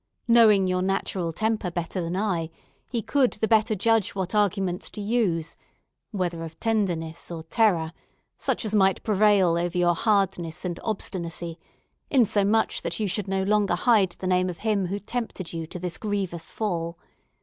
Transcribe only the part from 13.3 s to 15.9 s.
longer hide the name of him who tempted you to